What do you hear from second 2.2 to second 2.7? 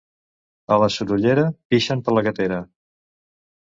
gatera.